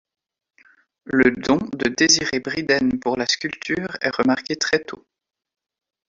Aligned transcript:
Le 1.05 1.29
don 1.29 1.59
de 1.75 1.87
Désiré 1.89 2.39
Briden 2.39 2.99
pour 2.99 3.17
la 3.17 3.27
sculpture 3.27 3.97
est 4.01 4.09
remarqué 4.15 4.55
très 4.55 4.79
tôt. 4.83 5.05